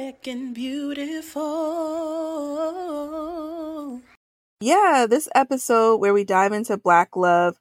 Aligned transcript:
black 0.00 0.26
and 0.28 0.54
beautiful. 0.54 1.42
Yeah, 4.60 5.06
this 5.08 5.28
episode 5.34 5.98
where 5.98 6.14
we 6.14 6.24
dive 6.24 6.52
into 6.52 6.78
Black 6.78 7.16
love, 7.16 7.58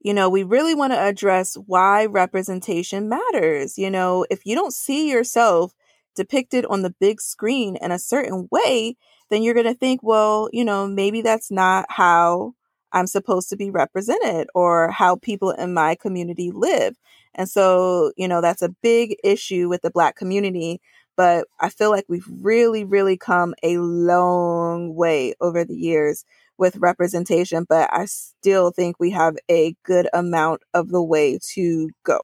you 0.00 0.12
know, 0.12 0.28
we 0.28 0.42
really 0.42 0.74
want 0.74 0.92
to 0.94 0.98
address 0.98 1.54
why 1.54 2.06
representation 2.06 3.08
matters. 3.08 3.78
You 3.78 3.92
know, 3.92 4.26
if 4.30 4.44
you 4.44 4.56
don't 4.56 4.74
see 4.74 5.08
yourself 5.08 5.74
depicted 6.16 6.66
on 6.66 6.82
the 6.82 6.94
big 6.98 7.20
screen 7.20 7.76
in 7.76 7.92
a 7.92 8.00
certain 8.00 8.48
way, 8.50 8.96
then 9.30 9.44
you're 9.44 9.54
going 9.54 9.66
to 9.66 9.74
think, 9.74 10.00
well, 10.02 10.48
you 10.52 10.64
know, 10.64 10.88
maybe 10.88 11.22
that's 11.22 11.52
not 11.52 11.86
how 11.88 12.54
I'm 12.92 13.06
supposed 13.06 13.48
to 13.50 13.56
be 13.56 13.70
represented 13.70 14.48
or 14.56 14.90
how 14.90 15.14
people 15.16 15.52
in 15.52 15.72
my 15.72 15.94
community 15.94 16.50
live. 16.52 16.96
And 17.36 17.48
so, 17.48 18.12
you 18.16 18.26
know, 18.26 18.40
that's 18.40 18.62
a 18.62 18.74
big 18.82 19.16
issue 19.22 19.68
with 19.68 19.82
the 19.82 19.90
Black 19.90 20.16
community. 20.16 20.80
But 21.16 21.46
I 21.58 21.70
feel 21.70 21.90
like 21.90 22.04
we've 22.08 22.28
really, 22.40 22.84
really 22.84 23.16
come 23.16 23.54
a 23.62 23.78
long 23.78 24.94
way 24.94 25.34
over 25.40 25.64
the 25.64 25.76
years 25.76 26.24
with 26.58 26.76
representation, 26.76 27.66
but 27.68 27.90
I 27.92 28.06
still 28.06 28.70
think 28.70 28.96
we 28.98 29.10
have 29.10 29.36
a 29.50 29.74
good 29.84 30.08
amount 30.12 30.62
of 30.74 30.88
the 30.88 31.02
way 31.02 31.38
to 31.54 31.90
go. 32.04 32.20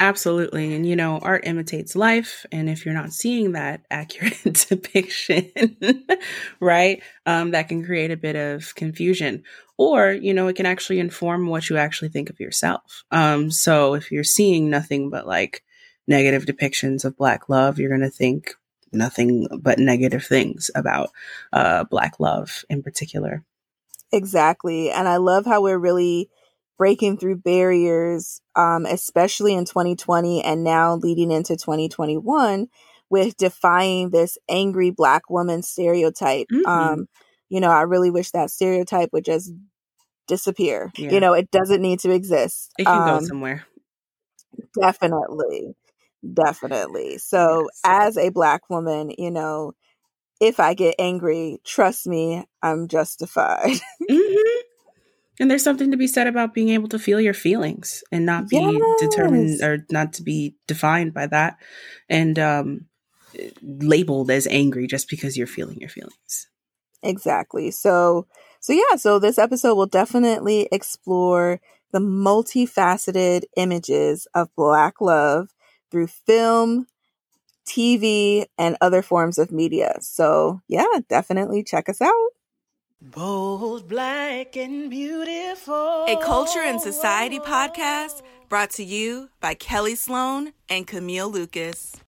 Absolutely. 0.00 0.74
And, 0.74 0.86
you 0.86 0.96
know, 0.96 1.18
art 1.18 1.46
imitates 1.46 1.94
life. 1.94 2.46
And 2.50 2.70
if 2.70 2.86
you're 2.86 2.94
not 2.94 3.12
seeing 3.12 3.52
that 3.52 3.82
accurate 3.90 4.66
depiction, 4.68 5.52
right, 6.60 7.02
um, 7.26 7.50
that 7.50 7.68
can 7.68 7.84
create 7.84 8.10
a 8.10 8.16
bit 8.16 8.34
of 8.34 8.74
confusion. 8.74 9.44
Or, 9.76 10.10
you 10.10 10.32
know, 10.32 10.48
it 10.48 10.56
can 10.56 10.64
actually 10.64 11.00
inform 11.00 11.46
what 11.46 11.68
you 11.68 11.76
actually 11.76 12.08
think 12.08 12.30
of 12.30 12.40
yourself. 12.40 13.04
Um, 13.10 13.50
so 13.50 13.92
if 13.92 14.10
you're 14.10 14.24
seeing 14.24 14.70
nothing 14.70 15.10
but 15.10 15.26
like 15.26 15.62
negative 16.06 16.44
depictions 16.44 17.04
of 17.04 17.16
Black 17.16 17.48
love, 17.48 17.78
you're 17.78 17.88
going 17.88 18.00
to 18.00 18.10
think 18.10 18.54
nothing 18.92 19.46
but 19.60 19.78
negative 19.78 20.24
things 20.24 20.70
about 20.74 21.10
uh, 21.52 21.84
Black 21.84 22.18
love 22.18 22.64
in 22.68 22.82
particular. 22.82 23.44
Exactly. 24.12 24.90
And 24.90 25.06
I 25.06 25.18
love 25.18 25.46
how 25.46 25.62
we're 25.62 25.78
really 25.78 26.28
breaking 26.76 27.18
through 27.18 27.36
barriers, 27.36 28.40
um, 28.56 28.86
especially 28.86 29.54
in 29.54 29.64
2020 29.64 30.42
and 30.42 30.64
now 30.64 30.94
leading 30.94 31.30
into 31.30 31.56
2021 31.56 32.68
with 33.10 33.36
defying 33.36 34.10
this 34.10 34.38
angry 34.48 34.90
black 34.90 35.28
woman 35.28 35.62
stereotype. 35.62 36.46
Mm-hmm. 36.50 36.66
Um, 36.66 37.06
you 37.48 37.60
know, 37.60 37.70
I 37.70 37.82
really 37.82 38.10
wish 38.10 38.30
that 38.30 38.50
stereotype 38.50 39.10
would 39.12 39.24
just 39.24 39.52
disappear. 40.26 40.90
Yeah. 40.96 41.10
You 41.10 41.20
know, 41.20 41.34
it 41.34 41.50
doesn't 41.50 41.82
need 41.82 42.00
to 42.00 42.12
exist. 42.12 42.72
It 42.78 42.86
can 42.86 43.08
um, 43.08 43.20
go 43.20 43.26
somewhere. 43.26 43.66
Definitely. 44.80 45.74
Definitely. 46.34 47.18
So, 47.18 47.68
yes. 47.68 47.80
as 47.84 48.16
a 48.18 48.30
black 48.30 48.68
woman, 48.68 49.12
you 49.16 49.30
know, 49.30 49.72
if 50.40 50.60
I 50.60 50.74
get 50.74 50.94
angry, 50.98 51.60
trust 51.64 52.06
me, 52.06 52.44
I'm 52.62 52.88
justified. 52.88 53.80
mm-hmm. 54.10 54.60
And 55.40 55.50
there's 55.50 55.64
something 55.64 55.90
to 55.90 55.96
be 55.96 56.06
said 56.06 56.26
about 56.26 56.52
being 56.52 56.68
able 56.68 56.88
to 56.90 56.98
feel 56.98 57.18
your 57.18 57.32
feelings 57.32 58.04
and 58.12 58.26
not 58.26 58.50
be 58.50 58.58
yes. 58.58 59.00
determined 59.00 59.62
or 59.62 59.86
not 59.90 60.12
to 60.14 60.22
be 60.22 60.54
defined 60.66 61.14
by 61.14 61.26
that 61.28 61.56
and 62.10 62.38
um, 62.38 62.86
labeled 63.62 64.30
as 64.30 64.46
angry 64.46 64.86
just 64.86 65.08
because 65.08 65.38
you're 65.38 65.46
feeling 65.46 65.78
your 65.80 65.88
feelings. 65.88 66.48
Exactly. 67.02 67.70
So, 67.70 68.26
so 68.60 68.74
yeah, 68.74 68.96
so 68.96 69.18
this 69.18 69.38
episode 69.38 69.76
will 69.76 69.86
definitely 69.86 70.68
explore 70.70 71.58
the 71.90 72.00
multifaceted 72.00 73.44
images 73.56 74.28
of 74.34 74.54
Black 74.56 75.00
love 75.00 75.54
through 75.90 76.08
film, 76.08 76.86
TV, 77.66 78.46
and 78.58 78.76
other 78.80 79.02
forms 79.02 79.38
of 79.38 79.52
media. 79.52 79.96
So, 80.00 80.60
yeah, 80.68 80.86
definitely 81.08 81.62
check 81.62 81.88
us 81.88 82.00
out. 82.00 82.30
Bold, 83.00 83.88
black, 83.88 84.56
and 84.56 84.90
beautiful. 84.90 86.04
A 86.06 86.16
Culture 86.22 86.60
and 86.60 86.80
Society 86.80 87.38
podcast 87.38 88.22
brought 88.50 88.70
to 88.70 88.84
you 88.84 89.30
by 89.40 89.54
Kelly 89.54 89.94
Sloan 89.94 90.52
and 90.68 90.86
Camille 90.86 91.30
Lucas. 91.30 91.96